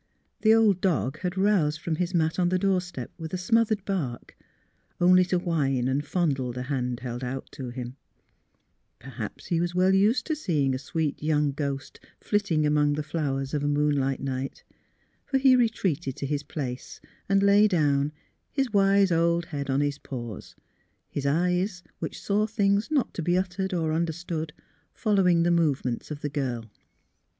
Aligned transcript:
The 0.41 0.55
old 0.55 0.81
dog 0.81 1.19
had 1.19 1.37
roused 1.37 1.79
from 1.79 1.97
his 1.97 2.11
mat 2.15 2.39
on 2.39 2.49
the 2.49 2.57
doorstep 2.57 3.11
with 3.19 3.35
a 3.35 3.37
smothered 3.37 3.85
bark, 3.85 4.35
only 4.99 5.23
to 5.25 5.37
whine 5.37 5.87
and 5.87 6.03
fondle 6.03 6.51
the 6.51 6.63
hand 6.63 7.01
held 7.01 7.23
out 7.23 7.51
to 7.51 7.69
him. 7.69 7.93
WINGS 7.93 7.97
OF 7.99 8.99
THE 9.03 9.05
MOENING 9.05 9.15
203 9.17 9.23
Perhaps 9.27 9.45
he 9.45 9.61
was 9.61 9.75
well 9.75 9.93
used 9.93 10.25
to 10.25 10.35
seeing 10.35 10.73
a 10.73 10.79
sweet 10.79 11.21
young 11.21 11.51
ghost 11.51 11.99
flitting 12.19 12.65
among 12.65 12.93
the 12.93 13.03
flowers 13.03 13.53
of 13.53 13.63
a 13.63 13.67
moonlight 13.67 14.19
night, 14.19 14.63
for 15.23 15.37
he 15.37 15.55
retreated 15.55 16.15
to 16.15 16.25
his 16.25 16.41
place 16.41 16.99
and 17.29 17.43
lay 17.43 17.67
down, 17.67 18.11
his 18.51 18.71
wise 18.73 19.11
old 19.11 19.45
head 19.45 19.69
on 19.69 19.81
his 19.81 19.99
paws, 19.99 20.55
his 21.11 21.27
eyes, 21.27 21.83
which 21.99 22.19
saw 22.19 22.47
things 22.47 22.89
not 22.89 23.13
to 23.13 23.21
be 23.21 23.37
uttered 23.37 23.71
or 23.71 23.93
understood, 23.93 24.51
fol 24.95 25.13
lowing 25.17 25.43
the 25.43 25.51
movements 25.51 26.09
of 26.09 26.21
the 26.21 26.29
girl. 26.29 26.65